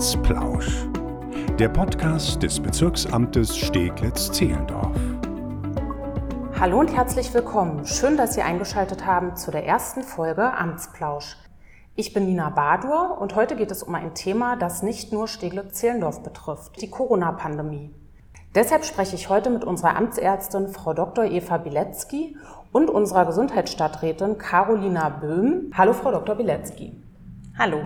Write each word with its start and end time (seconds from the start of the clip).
Amtsplausch. 0.00 0.88
Der 1.58 1.68
Podcast 1.68 2.42
des 2.42 2.58
Bezirksamtes 2.58 3.54
Steglitz-Zehlendorf. 3.54 4.96
Hallo 6.58 6.80
und 6.80 6.96
herzlich 6.96 7.34
willkommen. 7.34 7.84
Schön, 7.84 8.16
dass 8.16 8.32
Sie 8.32 8.40
eingeschaltet 8.40 9.04
haben 9.04 9.36
zu 9.36 9.50
der 9.50 9.66
ersten 9.66 10.02
Folge 10.02 10.54
Amtsplausch. 10.54 11.36
Ich 11.96 12.14
bin 12.14 12.24
Nina 12.24 12.48
Badur 12.48 13.18
und 13.20 13.34
heute 13.34 13.56
geht 13.56 13.70
es 13.70 13.82
um 13.82 13.94
ein 13.94 14.14
Thema, 14.14 14.56
das 14.56 14.82
nicht 14.82 15.12
nur 15.12 15.28
Steglitz-Zehlendorf 15.28 16.22
betrifft, 16.22 16.80
die 16.80 16.88
Corona-Pandemie. 16.88 17.94
Deshalb 18.54 18.86
spreche 18.86 19.16
ich 19.16 19.28
heute 19.28 19.50
mit 19.50 19.64
unserer 19.64 19.98
Amtsärztin 19.98 20.68
Frau 20.68 20.94
Dr. 20.94 21.26
Eva 21.26 21.58
Bilecki 21.58 22.38
und 22.72 22.88
unserer 22.88 23.26
Gesundheitsstadträtin 23.26 24.38
Carolina 24.38 25.10
Böhm. 25.10 25.70
Hallo, 25.76 25.92
Frau 25.92 26.10
Dr. 26.10 26.36
Bilecki. 26.36 26.96
Hallo. 27.58 27.82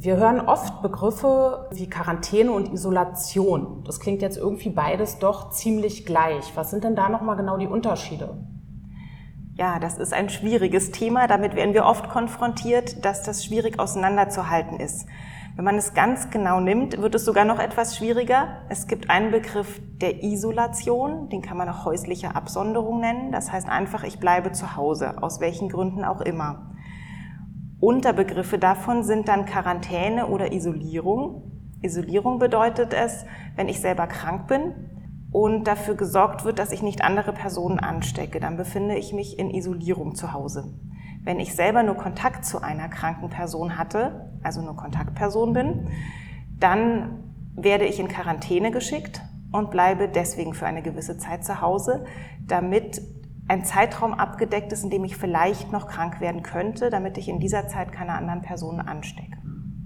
Wir 0.00 0.16
hören 0.16 0.38
oft 0.38 0.80
Begriffe 0.80 1.66
wie 1.72 1.90
Quarantäne 1.90 2.52
und 2.52 2.72
Isolation. 2.72 3.82
Das 3.84 3.98
klingt 3.98 4.22
jetzt 4.22 4.36
irgendwie 4.36 4.70
beides 4.70 5.18
doch 5.18 5.50
ziemlich 5.50 6.06
gleich. 6.06 6.52
Was 6.54 6.70
sind 6.70 6.84
denn 6.84 6.94
da 6.94 7.08
nochmal 7.08 7.36
genau 7.36 7.56
die 7.56 7.66
Unterschiede? 7.66 8.38
Ja, 9.54 9.80
das 9.80 9.98
ist 9.98 10.14
ein 10.14 10.28
schwieriges 10.28 10.92
Thema. 10.92 11.26
Damit 11.26 11.56
werden 11.56 11.74
wir 11.74 11.84
oft 11.84 12.10
konfrontiert, 12.10 13.04
dass 13.04 13.24
das 13.24 13.44
schwierig 13.44 13.80
auseinanderzuhalten 13.80 14.78
ist. 14.78 15.04
Wenn 15.56 15.64
man 15.64 15.74
es 15.74 15.94
ganz 15.94 16.30
genau 16.30 16.60
nimmt, 16.60 17.02
wird 17.02 17.16
es 17.16 17.24
sogar 17.24 17.44
noch 17.44 17.58
etwas 17.58 17.96
schwieriger. 17.96 18.58
Es 18.68 18.86
gibt 18.86 19.10
einen 19.10 19.32
Begriff 19.32 19.80
der 20.00 20.22
Isolation, 20.22 21.28
den 21.28 21.42
kann 21.42 21.56
man 21.56 21.68
auch 21.68 21.84
häusliche 21.84 22.36
Absonderung 22.36 23.00
nennen. 23.00 23.32
Das 23.32 23.50
heißt 23.50 23.68
einfach, 23.68 24.04
ich 24.04 24.20
bleibe 24.20 24.52
zu 24.52 24.76
Hause, 24.76 25.20
aus 25.24 25.40
welchen 25.40 25.68
Gründen 25.68 26.04
auch 26.04 26.20
immer. 26.20 26.77
Unterbegriffe 27.80 28.58
davon 28.58 29.04
sind 29.04 29.28
dann 29.28 29.46
Quarantäne 29.46 30.26
oder 30.26 30.52
Isolierung. 30.52 31.52
Isolierung 31.80 32.38
bedeutet 32.38 32.92
es, 32.92 33.24
wenn 33.54 33.68
ich 33.68 33.80
selber 33.80 34.06
krank 34.08 34.48
bin 34.48 34.74
und 35.30 35.64
dafür 35.64 35.94
gesorgt 35.94 36.44
wird, 36.44 36.58
dass 36.58 36.72
ich 36.72 36.82
nicht 36.82 37.02
andere 37.02 37.32
Personen 37.32 37.78
anstecke, 37.78 38.40
dann 38.40 38.56
befinde 38.56 38.96
ich 38.96 39.12
mich 39.12 39.38
in 39.38 39.50
Isolierung 39.50 40.14
zu 40.14 40.32
Hause. 40.32 40.74
Wenn 41.22 41.38
ich 41.38 41.54
selber 41.54 41.82
nur 41.82 41.96
Kontakt 41.96 42.44
zu 42.44 42.62
einer 42.62 42.88
kranken 42.88 43.28
Person 43.28 43.78
hatte, 43.78 44.32
also 44.42 44.62
nur 44.62 44.76
Kontaktperson 44.76 45.52
bin, 45.52 45.88
dann 46.58 47.24
werde 47.54 47.84
ich 47.84 48.00
in 48.00 48.08
Quarantäne 48.08 48.70
geschickt 48.70 49.20
und 49.52 49.70
bleibe 49.70 50.08
deswegen 50.08 50.54
für 50.54 50.66
eine 50.66 50.82
gewisse 50.82 51.18
Zeit 51.18 51.44
zu 51.44 51.60
Hause, 51.60 52.04
damit 52.46 53.00
ein 53.48 53.64
Zeitraum 53.64 54.14
abgedeckt 54.14 54.72
ist, 54.72 54.84
in 54.84 54.90
dem 54.90 55.04
ich 55.04 55.16
vielleicht 55.16 55.72
noch 55.72 55.88
krank 55.88 56.20
werden 56.20 56.42
könnte, 56.42 56.90
damit 56.90 57.16
ich 57.16 57.28
in 57.28 57.40
dieser 57.40 57.66
Zeit 57.66 57.92
keine 57.92 58.12
anderen 58.12 58.42
Personen 58.42 58.80
anstecke. 58.80 59.38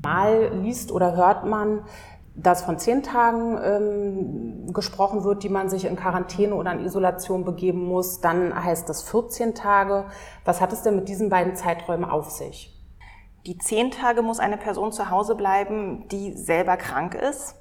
Mal 0.02 0.52
liest 0.62 0.90
oder 0.90 1.14
hört 1.16 1.46
man, 1.46 1.82
dass 2.34 2.62
von 2.62 2.78
zehn 2.78 3.02
Tagen 3.02 3.58
ähm, 3.62 4.72
gesprochen 4.72 5.22
wird, 5.22 5.44
die 5.44 5.48
man 5.48 5.68
sich 5.68 5.84
in 5.84 5.96
Quarantäne 5.96 6.54
oder 6.54 6.72
in 6.72 6.84
Isolation 6.84 7.44
begeben 7.44 7.84
muss. 7.84 8.20
Dann 8.20 8.64
heißt 8.64 8.88
es 8.90 9.02
14 9.02 9.54
Tage. 9.54 10.06
Was 10.44 10.60
hat 10.60 10.72
es 10.72 10.82
denn 10.82 10.96
mit 10.96 11.08
diesen 11.08 11.28
beiden 11.28 11.54
Zeiträumen 11.54 12.04
auf 12.04 12.30
sich? 12.30 12.72
Die 13.46 13.58
zehn 13.58 13.90
Tage 13.90 14.22
muss 14.22 14.38
eine 14.38 14.56
Person 14.56 14.92
zu 14.92 15.10
Hause 15.10 15.34
bleiben, 15.34 16.08
die 16.08 16.32
selber 16.32 16.76
krank 16.76 17.14
ist. 17.14 17.56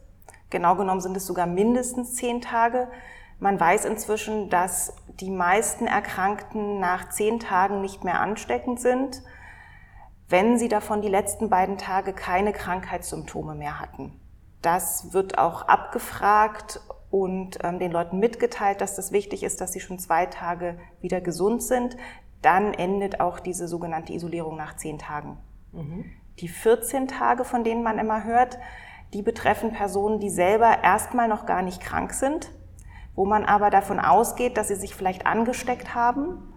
Genau 0.50 0.76
genommen 0.76 1.02
sind 1.02 1.18
es 1.18 1.26
sogar 1.26 1.48
mindestens 1.48 2.16
zehn 2.16 2.40
Tage. 2.40 2.88
Man 3.42 3.60
weiß 3.60 3.86
inzwischen, 3.86 4.52
dass 4.52 4.94
die 5.20 5.32
meisten 5.32 5.88
Erkrankten 5.88 6.80
nach 6.80 7.10
zehn 7.10 7.40
Tagen 7.40 7.82
nicht 7.82 8.04
mehr 8.04 8.20
ansteckend 8.20 8.80
sind, 8.80 9.24
wenn 10.30 10.60
sie 10.60 10.68
davon 10.68 11.02
die 11.02 11.08
letzten 11.08 11.50
beiden 11.50 11.80
Tage 11.80 12.14
keine 12.14 12.54
Krankheitssymptome 12.54 13.56
mehr 13.56 13.80
hatten. 13.80 14.14
Das 14.62 15.12
wird 15.12 15.40
auch 15.40 15.64
abgefragt 15.64 16.82
und 17.10 17.58
ähm, 17.64 17.80
den 17.80 17.92
Leuten 17.92 18.20
mitgeteilt, 18.20 18.80
dass 18.80 18.96
das 18.96 19.12
wichtig 19.12 19.42
ist, 19.42 19.60
dass 19.60 19.74
sie 19.74 19.80
schon 19.80 19.98
zwei 19.98 20.28
Tage 20.28 20.78
wieder 21.00 21.20
gesund 21.20 21.64
sind. 21.64 21.98
Dann 22.44 22.76
endet 22.76 23.22
auch 23.22 23.40
diese 23.40 23.68
sogenannte 23.68 24.14
Isolierung 24.14 24.56
nach 24.56 24.76
zehn 24.76 25.00
Tagen. 25.00 25.40
Mhm. 25.72 26.06
Die 26.38 26.48
14 26.48 27.08
Tage, 27.08 27.44
von 27.44 27.64
denen 27.64 27.82
man 27.82 27.98
immer 27.98 28.24
hört, 28.24 28.60
die 29.14 29.24
betreffen 29.24 29.74
Personen, 29.74 30.20
die 30.20 30.30
selber 30.30 30.84
erstmal 30.84 31.28
noch 31.28 31.48
gar 31.48 31.64
nicht 31.64 31.82
krank 31.82 32.14
sind, 32.14 32.52
wo 33.16 33.26
man 33.26 33.46
aber 33.46 33.70
davon 33.70 34.00
ausgeht, 34.00 34.58
dass 34.58 34.68
sie 34.68 34.76
sich 34.76 34.96
vielleicht 34.96 35.26
angesteckt 35.26 35.96
haben 35.96 36.52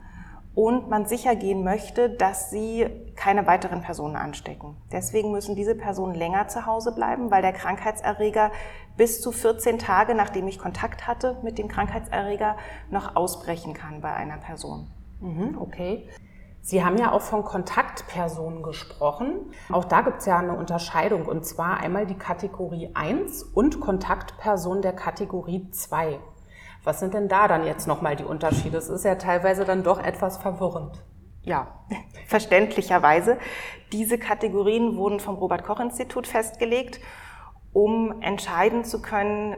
und 0.55 0.89
man 0.89 1.07
sicher 1.07 1.35
gehen 1.35 1.65
möchte, 1.65 2.09
dass 2.09 2.51
sie 2.51 2.87
keine 3.17 3.47
weiteren 3.47 3.81
Personen 3.83 4.17
anstecken. 4.17 4.77
Deswegen 4.93 5.33
müssen 5.33 5.57
diese 5.57 5.75
Personen 5.75 6.15
länger 6.15 6.49
zu 6.49 6.65
Hause 6.67 6.95
bleiben, 6.95 7.31
weil 7.31 7.43
der 7.43 7.53
Krankheitserreger 7.53 8.53
bis 8.97 9.21
zu 9.21 9.33
14 9.33 9.79
Tage, 9.79 10.15
nachdem 10.15 10.47
ich 10.47 10.59
Kontakt 10.59 11.09
hatte 11.09 11.39
mit 11.43 11.59
dem 11.59 11.69
Krankheitserreger, 11.69 12.57
noch 12.91 13.17
ausbrechen 13.17 13.75
kann 13.75 14.01
bei 14.01 14.13
einer 14.13 14.37
Person. 14.37 14.87
Mhm, 15.21 15.59
okay. 15.61 16.09
Sie 16.61 16.83
haben 16.83 16.97
ja 16.97 17.13
auch 17.13 17.21
von 17.21 17.45
Kontaktpersonen 17.45 18.63
gesprochen. 18.63 19.53
Auch 19.71 19.85
da 19.85 20.01
gibt 20.01 20.21
es 20.21 20.27
ja 20.27 20.39
eine 20.39 20.57
Unterscheidung, 20.57 21.27
und 21.27 21.45
zwar 21.45 21.79
einmal 21.79 22.07
die 22.07 22.17
Kategorie 22.17 22.91
1 22.95 23.43
und 23.43 23.81
Kontaktperson 23.81 24.81
der 24.81 24.95
Kategorie 24.95 25.69
2. 25.71 26.21
Was 26.85 27.01
sind 27.01 27.15
denn 27.15 27.29
da 27.29 27.49
dann 27.49 27.65
jetzt 27.65 27.89
nochmal 27.89 28.15
die 28.15 28.25
Unterschiede? 28.25 28.77
Es 28.77 28.91
ist 28.91 29.05
ja 29.05 29.15
teilweise 29.15 29.65
dann 29.65 29.83
doch 29.83 29.99
etwas 29.99 30.37
verwirrend. 30.37 31.03
Ja, 31.43 31.85
verständlicherweise. 32.27 33.39
Diese 33.93 34.19
Kategorien 34.19 34.97
wurden 34.97 35.19
vom 35.19 35.37
Robert 35.37 35.65
Koch 35.65 35.81
Institut 35.81 36.27
festgelegt, 36.27 37.01
um 37.73 38.23
entscheiden 38.23 38.85
zu 38.85 39.01
können, 39.01 39.57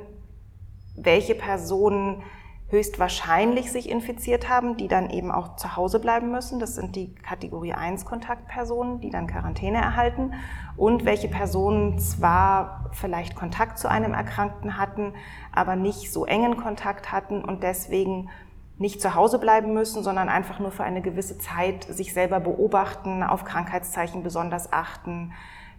welche 0.97 1.35
Personen 1.35 2.23
höchstwahrscheinlich 2.69 3.71
sich 3.71 3.89
infiziert 3.89 4.49
haben, 4.49 4.77
die 4.77 4.89
dann 4.89 5.11
eben 5.11 5.31
auch 5.31 5.55
zu 5.57 5.77
Hause 5.77 6.01
bleiben 6.01 6.33
müssen. 6.33 6.59
Das 6.59 6.75
sind 6.75 6.97
die 6.97 7.15
Kategorie 7.15 7.73
1 7.73 8.05
Kontaktpersonen, 8.05 9.01
die 9.01 9.11
dann 9.11 9.29
Quarantäne 9.29 9.79
erhalten. 9.79 10.35
Und 10.77 11.05
welche 11.05 11.29
Personen 11.29 11.99
zwar 12.01 12.91
vielleicht 12.93 13.37
Kontakt 13.37 13.79
zu 13.79 13.89
einem 13.89 14.15
Erkrankten 14.15 14.79
hatten, 14.79 15.15
aber 15.53 15.77
nicht 15.77 16.13
so 16.13 16.27
engen 16.27 16.57
Kontakt 16.57 17.13
hatten 17.13 17.45
und 17.45 17.63
deswegen 17.63 18.31
nicht 18.79 19.01
zu 19.01 19.15
Hause 19.15 19.39
bleiben 19.39 19.73
müssen, 19.73 20.03
sondern 20.03 20.29
einfach 20.29 20.59
nur 20.59 20.71
für 20.71 20.85
eine 20.85 21.03
gewisse 21.03 21.39
Zeit 21.39 21.85
sich 21.85 22.13
selber 22.13 22.41
beobachten, 22.41 23.23
auf 23.23 23.45
Krankheitszeichen 23.45 24.23
besonders 24.23 24.73
achten, 24.73 25.33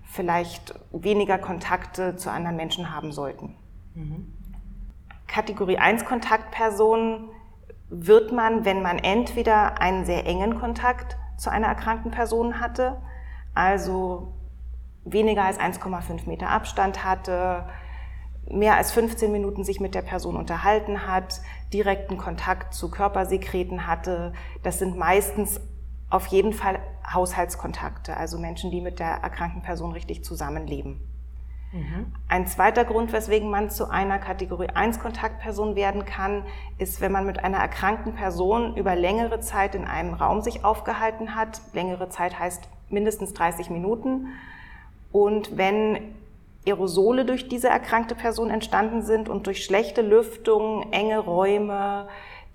vielleicht 0.04 0.74
weniger 0.92 1.38
Kontakte 1.38 2.16
zu 2.16 2.32
anderen 2.32 2.56
Menschen 2.56 2.96
haben 2.96 3.12
sollten. 3.12 3.56
Mhm. 3.94 4.37
Kategorie 5.28 5.78
1 5.78 6.06
Kontaktperson 6.06 7.30
wird 7.90 8.32
man, 8.32 8.66
wenn 8.66 8.82
man 8.82 8.98
entweder 9.00 9.82
einen 9.82 10.06
sehr 10.06 10.26
engen 10.26 10.60
Kontakt 10.60 11.18
zu 11.38 11.50
einer 11.50 11.68
erkrankten 11.68 12.12
Person 12.12 12.60
hatte, 12.60 13.02
also 13.54 14.34
weniger 15.06 15.44
als 15.44 15.60
1,5 15.60 16.28
Meter 16.28 16.50
Abstand 16.50 17.04
hatte, 17.04 17.68
mehr 18.50 18.76
als 18.76 18.92
15 18.92 19.32
Minuten 19.32 19.64
sich 19.64 19.80
mit 19.80 19.96
der 19.96 20.02
Person 20.02 20.36
unterhalten 20.36 21.08
hat, 21.08 21.42
direkten 21.74 22.18
Kontakt 22.18 22.74
zu 22.74 22.90
Körpersekreten 22.90 23.88
hatte. 23.88 24.34
Das 24.64 24.80
sind 24.80 24.98
meistens 24.98 25.60
auf 26.10 26.28
jeden 26.28 26.54
Fall 26.54 26.80
Haushaltskontakte, 27.12 28.16
also 28.16 28.38
Menschen, 28.38 28.72
die 28.72 28.82
mit 28.82 29.00
der 29.00 29.08
erkrankten 29.08 29.62
Person 29.62 29.92
richtig 29.92 30.24
zusammenleben. 30.24 31.02
Mhm. 31.78 32.12
Ein 32.28 32.48
zweiter 32.48 32.86
Grund, 32.86 33.14
weswegen 33.14 33.50
man 33.50 33.70
zu 33.70 33.90
einer 33.90 34.18
Kategorie 34.18 34.70
1 34.70 35.00
Kontaktperson 35.00 35.76
werden 35.76 36.06
kann, 36.06 36.44
ist, 36.80 37.02
wenn 37.02 37.12
man 37.12 37.26
mit 37.26 37.44
einer 37.44 37.58
erkrankten 37.58 38.14
Person 38.16 38.76
über 38.76 38.96
längere 38.96 39.40
Zeit 39.42 39.76
in 39.76 39.86
einem 39.86 40.16
Raum 40.16 40.42
sich 40.42 40.66
aufgehalten 40.66 41.36
hat. 41.36 41.62
Längere 41.74 42.10
Zeit 42.10 42.40
heißt 42.40 42.68
mindestens 42.90 43.34
30 43.34 43.70
Minuten. 43.70 44.30
Und 45.12 45.56
wenn 45.56 46.16
Aerosole 46.66 47.26
durch 47.26 47.48
diese 47.48 47.70
erkrankte 47.70 48.16
Person 48.16 48.50
entstanden 48.50 49.04
sind 49.04 49.30
und 49.30 49.46
durch 49.46 49.64
schlechte 49.64 50.02
Lüftung, 50.02 50.92
enge 50.92 51.20
Räume 51.20 52.08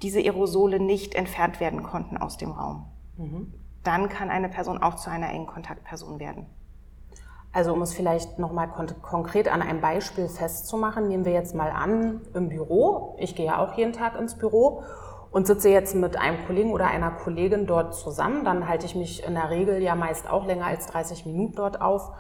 diese 0.03 0.19
Aerosole 0.19 0.81
nicht 0.81 1.15
entfernt 1.15 1.61
werden 1.61 1.85
konnten 1.85 2.17
aus 2.17 2.37
dem 2.39 2.51
Raum. 2.51 2.87
Mhm. 3.17 3.55
Dann 3.85 4.09
kann 4.09 4.31
eine 4.31 4.49
Person 4.49 4.83
auch 4.83 4.97
zu 4.97 5.11
einer 5.11 5.31
engen 5.31 5.47
Kontaktperson 5.47 6.19
werden. 6.19 6.47
Also 7.53 7.73
um 7.73 7.83
es 7.83 7.93
vielleicht 7.93 8.39
nochmal 8.39 8.69
kon 8.69 8.89
konkret 9.03 9.53
an 9.53 9.61
einem 9.61 9.81
Beispiel 9.81 10.29
festzumachen, 10.29 11.09
nehmen 11.09 11.27
wir 11.27 11.33
jetzt 11.33 11.55
mal 11.55 11.71
an 11.71 12.23
im 12.33 12.49
Büro. 12.49 13.15
Ich 13.19 13.37
gehe 13.37 13.47
ja 13.47 13.59
auch 13.59 13.75
jeden 13.75 13.93
Tag 13.93 14.19
ins 14.19 14.39
Büro 14.39 14.83
und 15.31 15.47
sitze 15.47 15.69
jetzt 15.69 15.95
mit 15.95 16.17
einem 16.17 16.47
Kollegen 16.47 16.73
oder 16.73 16.87
einer 16.87 17.11
Kollegin 17.11 17.67
dort 17.67 17.95
zusammen. 17.95 18.45
Dann 18.45 18.69
halte 18.69 18.87
ich 18.87 18.95
mich 18.95 19.25
in 19.25 19.35
der 19.35 19.51
Regel 19.51 19.83
ja 19.83 19.95
meist 19.95 20.29
auch 20.31 20.47
länger 20.47 20.67
als 20.67 20.87
30 20.87 21.27
Minuten 21.27 21.55
dort 21.55 21.81
auf. 21.81 22.13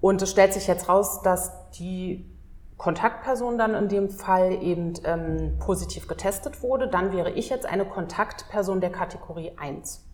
Und 0.00 0.20
es 0.20 0.30
stellt 0.30 0.52
sich 0.52 0.66
jetzt 0.66 0.88
raus, 0.88 1.22
dass 1.22 1.70
die 1.70 2.30
Kontaktperson 2.76 3.58
dann 3.58 3.74
in 3.74 3.88
dem 3.88 4.08
Fall 4.08 4.52
eben 4.62 4.94
ähm, 5.04 5.58
positiv 5.58 6.06
getestet 6.06 6.62
wurde. 6.62 6.88
Dann 6.88 7.12
wäre 7.12 7.30
ich 7.30 7.48
jetzt 7.48 7.66
eine 7.66 7.84
Kontaktperson 7.84 8.80
der 8.80 8.90
Kategorie 8.90 9.52
1. 9.58 10.06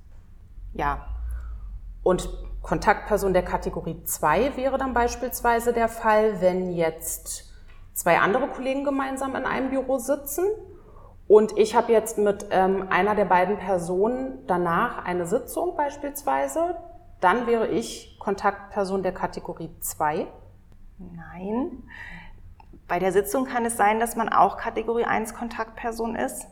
Ja. 0.72 1.06
Und 2.02 2.28
Kontaktperson 2.64 3.34
der 3.34 3.44
Kategorie 3.44 4.02
2 4.04 4.56
wäre 4.56 4.78
dann 4.78 4.94
beispielsweise 4.94 5.74
der 5.74 5.88
Fall, 5.88 6.40
wenn 6.40 6.72
jetzt 6.72 7.52
zwei 7.92 8.18
andere 8.18 8.48
Kollegen 8.48 8.84
gemeinsam 8.84 9.36
in 9.36 9.44
einem 9.44 9.68
Büro 9.68 9.98
sitzen 9.98 10.46
und 11.28 11.56
ich 11.58 11.76
habe 11.76 11.92
jetzt 11.92 12.16
mit 12.16 12.46
ähm, 12.50 12.86
einer 12.88 13.14
der 13.14 13.26
beiden 13.26 13.58
Personen 13.58 14.46
danach 14.46 15.04
eine 15.04 15.26
Sitzung 15.26 15.76
beispielsweise, 15.76 16.76
dann 17.20 17.46
wäre 17.46 17.68
ich 17.68 18.18
Kontaktperson 18.18 19.02
der 19.02 19.12
Kategorie 19.12 19.70
2. 19.80 20.26
Nein. 20.98 21.82
Bei 22.88 22.98
der 22.98 23.12
Sitzung 23.12 23.44
kann 23.44 23.66
es 23.66 23.76
sein, 23.76 24.00
dass 24.00 24.16
man 24.16 24.30
auch 24.30 24.56
Kategorie 24.56 25.04
1 25.04 25.34
Kontaktperson 25.34 26.16
ist, 26.16 26.46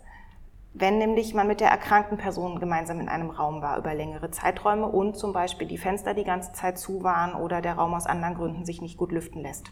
wenn 0.75 0.99
nämlich 0.99 1.35
man 1.35 1.47
mit 1.47 1.61
der 1.61 1.69
erkrankten 1.69 2.17
Person 2.17 2.59
gemeinsam 2.59 2.99
in 2.99 3.09
einem 3.09 3.31
Raum 3.31 3.61
war 3.61 3.77
über 3.77 3.95
längere 3.95 4.31
Zeiträume 4.31 4.87
und 4.87 5.17
zum 5.17 5.33
Beispiel 5.33 5.69
die 5.69 5.79
Fenster 5.79 6.15
die 6.15 6.25
ganze 6.25 6.53
Zeit 6.53 6.79
zu 6.79 7.03
waren 7.03 7.35
oder 7.35 7.61
der 7.61 7.75
Raum 7.75 7.93
aus 7.93 8.07
anderen 8.07 8.35
Gründen 8.35 8.65
sich 8.65 8.81
nicht 8.81 8.97
gut 8.97 9.13
lüften 9.13 9.43
lässt. 9.43 9.71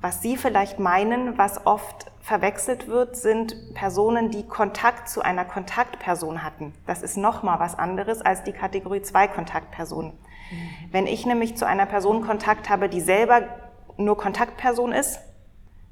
Was 0.00 0.20
Sie 0.20 0.36
vielleicht 0.36 0.80
meinen, 0.80 1.38
was 1.38 1.64
oft 1.64 2.10
verwechselt 2.20 2.88
wird, 2.88 3.16
sind 3.16 3.74
Personen, 3.74 4.30
die 4.30 4.46
Kontakt 4.46 5.08
zu 5.08 5.22
einer 5.22 5.44
Kontaktperson 5.44 6.42
hatten. 6.42 6.74
Das 6.86 7.02
ist 7.02 7.16
nochmal 7.16 7.60
was 7.60 7.78
anderes 7.78 8.20
als 8.20 8.42
die 8.42 8.52
Kategorie 8.52 9.02
2 9.02 9.28
Kontaktperson. 9.28 10.06
Mhm. 10.06 10.12
Wenn 10.90 11.06
ich 11.06 11.24
nämlich 11.24 11.56
zu 11.56 11.66
einer 11.66 11.86
Person 11.86 12.22
Kontakt 12.22 12.68
habe, 12.68 12.88
die 12.88 13.00
selber 13.00 13.42
nur 13.96 14.16
Kontaktperson 14.16 14.92
ist, 14.92 15.20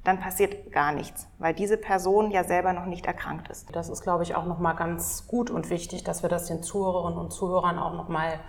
dann 0.05 0.19
passiert 0.19 0.73
gar 0.73 0.93
nichts, 0.93 1.29
weil 1.39 1.53
diese 1.53 1.77
Person 1.77 2.31
ja 2.31 2.45
selber 2.45 2.73
noch 2.73 2.87
nicht 2.87 3.07
erkrankt 3.07 3.49
ist. 3.49 3.75
Das 3.75 3.89
ist, 3.89 4.03
glaube 4.03 4.23
ich, 4.23 4.35
auch 4.35 4.47
nochmal 4.47 4.75
ganz 4.75 5.27
gut 5.27 5.51
und 5.51 5.69
wichtig, 5.69 6.05
dass 6.05 6.23
wir 6.23 6.31
das 6.31 6.47
den 6.47 6.63
Zuhörerinnen 6.63 7.19
und 7.19 7.33
Zuhörern 7.33 7.79
auch 7.79 7.95
nochmal 7.95 8.41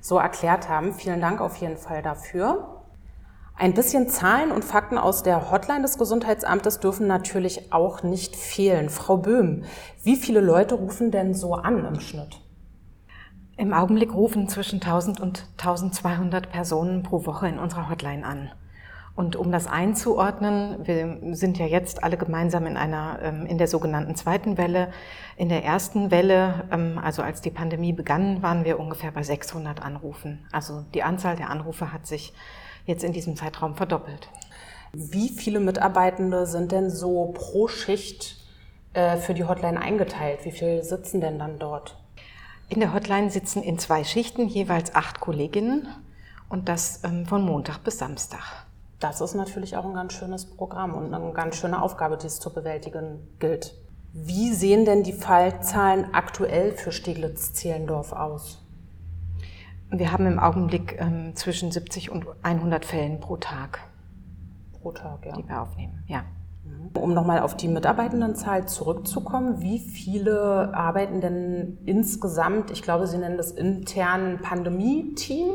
so 0.00 0.18
erklärt 0.18 0.68
haben. 0.68 0.92
Vielen 0.94 1.20
Dank 1.20 1.40
auf 1.40 1.56
jeden 1.56 1.76
Fall 1.76 2.02
dafür. 2.02 2.76
Ein 3.56 3.74
bisschen 3.74 4.08
Zahlen 4.08 4.52
und 4.52 4.64
Fakten 4.64 4.96
aus 4.96 5.22
der 5.22 5.50
Hotline 5.50 5.82
des 5.82 5.98
Gesundheitsamtes 5.98 6.80
dürfen 6.80 7.06
natürlich 7.06 7.74
auch 7.74 8.02
nicht 8.02 8.34
fehlen. 8.34 8.88
Frau 8.88 9.18
Böhm, 9.18 9.64
wie 10.02 10.16
viele 10.16 10.40
Leute 10.40 10.76
rufen 10.76 11.10
denn 11.10 11.34
so 11.34 11.54
an 11.54 11.84
im 11.84 12.00
Schnitt? 12.00 12.40
Im 13.58 13.74
Augenblick 13.74 14.14
rufen 14.14 14.48
zwischen 14.48 14.76
1000 14.76 15.20
und 15.20 15.46
1200 15.58 16.50
Personen 16.50 17.02
pro 17.02 17.26
Woche 17.26 17.48
in 17.48 17.58
unserer 17.58 17.90
Hotline 17.90 18.24
an. 18.24 18.50
Und 19.20 19.36
um 19.36 19.52
das 19.52 19.66
einzuordnen, 19.66 20.78
wir 20.86 21.36
sind 21.36 21.58
ja 21.58 21.66
jetzt 21.66 22.02
alle 22.02 22.16
gemeinsam 22.16 22.64
in 22.64 22.78
einer, 22.78 23.18
ähm, 23.22 23.44
in 23.44 23.58
der 23.58 23.68
sogenannten 23.68 24.14
zweiten 24.14 24.56
Welle. 24.56 24.94
In 25.36 25.50
der 25.50 25.62
ersten 25.62 26.10
Welle, 26.10 26.64
ähm, 26.72 26.98
also 26.98 27.20
als 27.20 27.42
die 27.42 27.50
Pandemie 27.50 27.92
begann, 27.92 28.42
waren 28.42 28.64
wir 28.64 28.80
ungefähr 28.80 29.10
bei 29.10 29.22
600 29.22 29.82
Anrufen. 29.82 30.46
Also 30.52 30.86
die 30.94 31.02
Anzahl 31.02 31.36
der 31.36 31.50
Anrufe 31.50 31.92
hat 31.92 32.06
sich 32.06 32.32
jetzt 32.86 33.04
in 33.04 33.12
diesem 33.12 33.36
Zeitraum 33.36 33.74
verdoppelt. 33.74 34.30
Wie 34.94 35.28
viele 35.28 35.60
Mitarbeitende 35.60 36.46
sind 36.46 36.72
denn 36.72 36.88
so 36.88 37.34
pro 37.34 37.68
Schicht 37.68 38.38
äh, 38.94 39.18
für 39.18 39.34
die 39.34 39.44
Hotline 39.44 39.78
eingeteilt? 39.78 40.46
Wie 40.46 40.50
viele 40.50 40.82
sitzen 40.82 41.20
denn 41.20 41.38
dann 41.38 41.58
dort? 41.58 41.98
In 42.70 42.80
der 42.80 42.94
Hotline 42.94 43.30
sitzen 43.30 43.62
in 43.62 43.78
zwei 43.78 44.02
Schichten 44.02 44.48
jeweils 44.48 44.94
acht 44.94 45.20
Kolleginnen 45.20 45.88
und 46.48 46.70
das 46.70 47.04
ähm, 47.04 47.26
von 47.26 47.44
Montag 47.44 47.84
bis 47.84 47.98
Samstag. 47.98 48.64
Das 49.00 49.22
ist 49.22 49.34
natürlich 49.34 49.78
auch 49.78 49.86
ein 49.86 49.94
ganz 49.94 50.12
schönes 50.12 50.44
Programm 50.44 50.94
und 50.94 51.12
eine 51.12 51.32
ganz 51.32 51.56
schöne 51.56 51.80
Aufgabe, 51.80 52.18
die 52.18 52.26
es 52.26 52.38
zu 52.38 52.52
bewältigen 52.52 53.18
gilt. 53.38 53.74
Wie 54.12 54.52
sehen 54.52 54.84
denn 54.84 55.02
die 55.02 55.14
Fallzahlen 55.14 56.12
aktuell 56.12 56.72
für 56.72 56.92
Steglitz-Zehlendorf 56.92 58.12
aus? 58.12 58.62
Wir 59.90 60.12
haben 60.12 60.26
im 60.26 60.38
Augenblick 60.38 61.00
ähm, 61.00 61.34
zwischen 61.34 61.72
70 61.72 62.10
und 62.10 62.26
100 62.42 62.84
Fällen 62.84 63.20
pro 63.20 63.38
Tag. 63.38 63.80
Pro 64.80 64.92
Tag, 64.92 65.24
ja. 65.24 65.32
Die 65.32 65.48
wir 65.48 65.62
aufnehmen, 65.62 66.04
ja. 66.06 66.24
Mhm. 66.64 66.90
Um 67.00 67.14
nochmal 67.14 67.40
auf 67.40 67.56
die 67.56 67.68
Mitarbeitendenzahl 67.68 68.68
zurückzukommen, 68.68 69.62
wie 69.62 69.78
viele 69.78 70.74
arbeiten 70.74 71.22
denn 71.22 71.78
insgesamt, 71.86 72.70
ich 72.70 72.82
glaube, 72.82 73.06
Sie 73.06 73.16
nennen 73.16 73.38
das 73.38 73.50
intern 73.50 74.40
Pandemie-Team, 74.42 75.48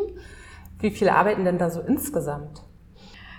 wie 0.80 0.92
viele 0.92 1.16
arbeiten 1.16 1.46
denn 1.46 1.60
da 1.60 1.70
so 1.70 1.82
insgesamt? 1.82 2.66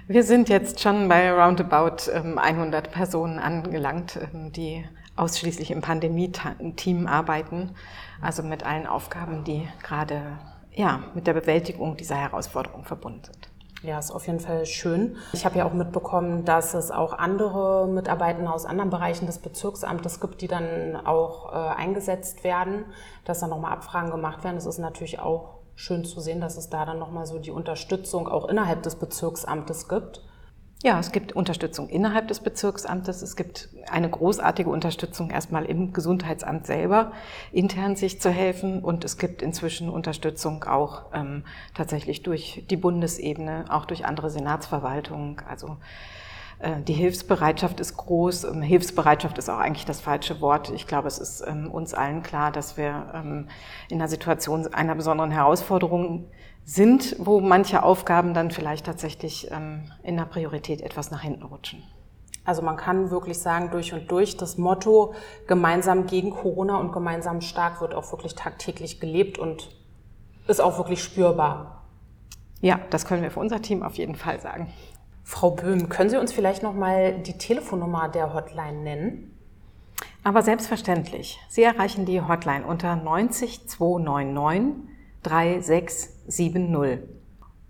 Wir 0.08 0.23
sind 0.23 0.49
jetzt 0.49 0.81
schon 0.81 1.08
bei 1.08 1.32
roundabout 1.32 2.12
100 2.12 2.87
ähm, 2.87 2.93
Personen 2.93 3.41
angelangt, 3.41 4.17
ähm, 4.32 4.53
die 4.53 4.85
ausschließlich 5.17 5.73
im 5.73 5.81
Pandemie-Team 5.81 7.08
arbeiten, 7.08 7.75
also 8.20 8.44
mit 8.44 8.64
allen 8.64 8.87
Aufgaben, 8.87 9.43
die 9.43 9.67
gerade 9.82 10.38
ja, 10.73 11.03
mit 11.14 11.26
der 11.26 11.32
Bewältigung 11.32 11.97
dieser 11.97 12.14
Herausforderung 12.14 12.85
verbunden 12.85 13.25
sind. 13.25 13.45
Ja, 13.86 14.00
ist 14.00 14.10
auf 14.10 14.26
jeden 14.26 14.40
Fall 14.40 14.66
schön. 14.66 15.16
Ich 15.32 15.44
habe 15.44 15.58
ja 15.58 15.64
auch 15.64 15.72
mitbekommen, 15.72 16.44
dass 16.44 16.74
es 16.74 16.90
auch 16.90 17.12
andere 17.12 17.86
Mitarbeiter 17.86 18.52
aus 18.52 18.66
anderen 18.66 18.90
Bereichen 18.90 19.26
des 19.26 19.38
Bezirksamtes 19.38 20.18
gibt, 20.18 20.40
die 20.40 20.48
dann 20.48 20.96
auch 21.06 21.52
äh, 21.52 21.56
eingesetzt 21.56 22.42
werden, 22.42 22.86
dass 23.24 23.38
dann 23.38 23.50
nochmal 23.50 23.72
Abfragen 23.72 24.10
gemacht 24.10 24.42
werden. 24.42 24.56
Es 24.56 24.66
ist 24.66 24.78
natürlich 24.78 25.20
auch 25.20 25.60
schön 25.76 26.04
zu 26.04 26.18
sehen, 26.18 26.40
dass 26.40 26.56
es 26.56 26.68
da 26.68 26.84
dann 26.84 26.98
nochmal 26.98 27.26
so 27.26 27.38
die 27.38 27.52
Unterstützung 27.52 28.26
auch 28.26 28.48
innerhalb 28.48 28.82
des 28.82 28.96
Bezirksamtes 28.96 29.88
gibt. 29.88 30.20
Ja, 30.82 31.00
es 31.00 31.11
gibt 31.11 31.32
Unterstützung 31.32 31.88
innerhalb 31.88 32.28
des 32.28 32.40
Bezirksamtes. 32.40 33.23
Es 33.23 33.34
gibt 33.34 33.70
eine 33.90 34.11
großartige 34.11 34.69
Unterstützung 34.69 35.31
erstmal 35.31 35.64
im 35.64 35.94
Gesundheitsamt 35.94 36.67
selber, 36.67 37.12
intern 37.50 37.96
sich 37.96 38.20
zu 38.20 38.31
helfen. 38.31 38.84
Und 38.84 39.02
es 39.02 39.17
gibt 39.17 39.40
inzwischen 39.40 39.88
Unterstützung 39.88 40.64
auch 40.64 41.06
ähm, 41.14 41.44
tatsächlich 41.75 42.23
durch 42.23 42.62
die 42.69 42.76
Bundesebene, 42.76 43.64
auch 43.70 43.87
durch 43.87 44.05
andere 44.05 44.28
Senatsverwaltungen. 44.28 45.38
Also 45.49 45.78
die 46.87 46.94
Hilfsbereitschaft 46.94 47.81
ist 47.81 47.97
groß. 47.97 48.44
Ähm, 48.44 48.62
Hilfsbereitschaft 48.62 49.37
ist 49.37 49.50
auch 49.50 49.58
eigentlich 49.58 49.85
das 49.85 50.00
falsche 50.00 50.41
Wort. 50.41 50.70
Ich 50.70 50.87
glaube, 50.87 51.06
es 51.06 51.19
ist 51.19 51.44
ähm, 51.47 51.70
uns 51.70 51.93
allen 51.93 52.23
klar, 52.23 52.50
dass 52.50 52.76
wir 52.79 53.12
ähm, 53.14 53.49
in 53.91 53.99
einer 53.99 54.08
Situation 54.08 54.67
einer 54.73 54.94
besonderen 54.94 55.31
Herausforderung 55.31 56.31
sind, 56.64 57.14
wo 57.19 57.41
manche 57.41 57.82
Aufgaben 57.82 58.32
dann 58.32 58.50
vielleicht 58.50 58.87
tatsächlich 58.87 59.49
in 60.03 60.17
der 60.17 60.25
Priorität 60.25 60.81
etwas 60.81 61.12
nach 61.12 61.20
hinten 61.20 61.44
rutschen. 61.44 61.85
Also 62.47 62.62
man 62.62 62.76
kann 62.76 63.11
wirklich 63.11 63.41
sagen, 63.41 63.70
durch 63.70 63.93
und 63.93 64.11
durch, 64.11 64.37
das 64.37 64.56
Motto 64.56 65.14
gemeinsam 65.46 66.06
gegen 66.06 66.31
Corona 66.31 66.79
und 66.79 66.93
gemeinsam 66.93 67.41
stark 67.41 67.81
wird 67.81 67.94
auch 67.94 68.10
wirklich 68.13 68.34
tagtäglich 68.34 69.01
gelebt 69.01 69.39
und 69.39 69.70
ist 70.46 70.60
auch 70.60 70.79
wirklich 70.79 71.03
spürbar. 71.03 71.84
Ja, 72.60 72.81
das 72.91 73.05
können 73.05 73.22
wir 73.22 73.31
für 73.31 73.41
unser 73.41 73.63
Team 73.63 73.82
auf 73.82 73.94
jeden 73.94 74.15
Fall 74.15 74.41
sagen. 74.41 74.72
Frau 75.28 75.50
Böhm, 75.50 75.88
können 75.88 76.08
Sie 76.08 76.18
uns 76.18 76.32
vielleicht 76.32 76.62
noch 76.62 76.72
mal 76.72 77.18
die 77.18 77.36
Telefonnummer 77.36 78.08
der 78.08 78.32
Hotline 78.32 78.78
nennen? 78.78 79.36
Aber 80.22 80.40
selbstverständlich. 80.42 81.40
Sie 81.48 81.64
erreichen 81.64 82.06
die 82.06 82.20
Hotline 82.20 82.64
unter 82.64 82.94
90 82.94 83.68
299 83.68 84.88
3670. 85.24 87.16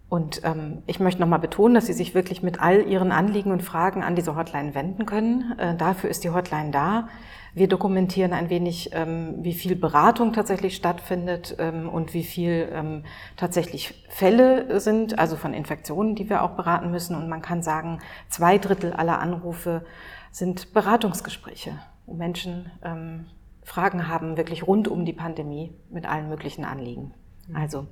Und 0.08 0.42
ähm, 0.44 0.82
ich 0.86 1.00
möchte 1.00 1.20
nochmal 1.20 1.40
betonen, 1.40 1.74
dass 1.74 1.86
Sie 1.86 1.92
sich 1.92 2.14
wirklich 2.14 2.42
mit 2.42 2.60
all 2.60 2.86
Ihren 2.86 3.10
Anliegen 3.10 3.50
und 3.50 3.62
Fragen 3.62 4.04
an 4.04 4.14
diese 4.14 4.36
Hotline 4.36 4.74
wenden 4.74 5.04
können. 5.04 5.58
Äh, 5.58 5.76
dafür 5.76 6.10
ist 6.10 6.22
die 6.22 6.30
Hotline 6.30 6.70
da. 6.70 7.08
Wir 7.54 7.68
dokumentieren 7.68 8.32
ein 8.32 8.48
wenig, 8.48 8.90
ähm, 8.92 9.36
wie 9.38 9.54
viel 9.54 9.74
Beratung 9.74 10.32
tatsächlich 10.32 10.76
stattfindet 10.76 11.56
ähm, 11.58 11.88
und 11.88 12.14
wie 12.14 12.22
viel 12.22 12.68
ähm, 12.70 13.02
tatsächlich 13.36 14.04
Fälle 14.08 14.78
sind, 14.78 15.18
also 15.18 15.36
von 15.36 15.54
Infektionen, 15.54 16.14
die 16.14 16.28
wir 16.28 16.42
auch 16.42 16.50
beraten 16.50 16.90
müssen. 16.92 17.16
Und 17.16 17.28
man 17.28 17.42
kann 17.42 17.62
sagen, 17.62 17.98
zwei 18.28 18.58
Drittel 18.58 18.92
aller 18.92 19.18
Anrufe 19.18 19.84
sind 20.30 20.72
Beratungsgespräche, 20.72 21.78
wo 22.04 22.14
Menschen 22.14 22.70
ähm, 22.84 23.26
Fragen 23.64 24.06
haben, 24.06 24.36
wirklich 24.36 24.66
rund 24.66 24.86
um 24.86 25.04
die 25.04 25.14
Pandemie 25.14 25.72
mit 25.90 26.06
allen 26.06 26.28
möglichen 26.28 26.64
Anliegen. 26.64 27.12
Also 27.52 27.86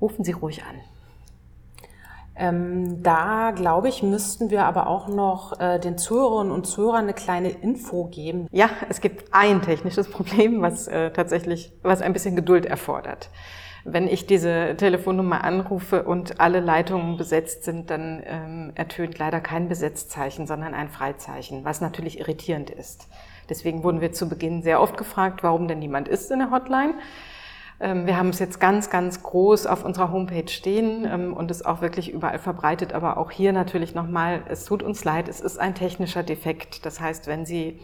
rufen 0.00 0.24
Sie 0.24 0.32
ruhig 0.32 0.64
an. 0.64 0.76
Ähm, 2.36 3.02
da, 3.02 3.50
glaube 3.50 3.88
ich, 3.88 4.02
müssten 4.02 4.50
wir 4.50 4.64
aber 4.64 4.86
auch 4.86 5.08
noch 5.08 5.60
äh, 5.60 5.78
den 5.78 5.98
Zuhörerinnen 5.98 6.52
und 6.52 6.66
Zuhörern 6.66 7.04
eine 7.04 7.12
kleine 7.12 7.50
Info 7.50 8.04
geben. 8.04 8.46
Ja, 8.50 8.70
es 8.88 9.00
gibt 9.00 9.34
ein 9.34 9.62
technisches 9.62 10.08
Problem, 10.10 10.62
was 10.62 10.88
äh, 10.88 11.10
tatsächlich, 11.10 11.72
was 11.82 12.02
ein 12.02 12.12
bisschen 12.12 12.36
Geduld 12.36 12.66
erfordert. 12.66 13.30
Wenn 13.84 14.08
ich 14.08 14.26
diese 14.26 14.76
Telefonnummer 14.76 15.42
anrufe 15.42 16.02
und 16.02 16.38
alle 16.38 16.60
Leitungen 16.60 17.16
besetzt 17.16 17.64
sind, 17.64 17.90
dann 17.90 18.22
ähm, 18.26 18.72
ertönt 18.74 19.18
leider 19.18 19.40
kein 19.40 19.68
Besetzzeichen, 19.68 20.46
sondern 20.46 20.74
ein 20.74 20.90
Freizeichen, 20.90 21.64
was 21.64 21.80
natürlich 21.80 22.20
irritierend 22.20 22.70
ist. 22.70 23.08
Deswegen 23.48 23.82
wurden 23.82 24.00
wir 24.00 24.12
zu 24.12 24.28
Beginn 24.28 24.62
sehr 24.62 24.80
oft 24.80 24.96
gefragt, 24.96 25.42
warum 25.42 25.66
denn 25.66 25.78
niemand 25.78 26.08
ist 26.08 26.30
in 26.30 26.38
der 26.38 26.50
Hotline. 26.50 26.94
Ähm, 27.80 28.06
wir 28.06 28.16
haben 28.16 28.28
es 28.28 28.38
jetzt 28.38 28.60
ganz, 28.60 28.90
ganz 28.90 29.22
groß 29.22 29.66
auf 29.66 29.84
unserer 29.84 30.12
Homepage 30.12 30.48
stehen 30.48 31.08
ähm, 31.10 31.32
und 31.32 31.50
es 31.50 31.64
auch 31.64 31.80
wirklich 31.80 32.12
überall 32.12 32.38
verbreitet. 32.38 32.92
Aber 32.92 33.16
auch 33.16 33.30
hier 33.30 33.52
natürlich 33.52 33.94
nochmal, 33.94 34.42
es 34.48 34.66
tut 34.66 34.82
uns 34.82 35.04
leid, 35.04 35.28
es 35.28 35.40
ist 35.40 35.58
ein 35.58 35.74
technischer 35.74 36.22
Defekt. 36.22 36.84
Das 36.84 37.00
heißt, 37.00 37.26
wenn 37.26 37.46
Sie 37.46 37.80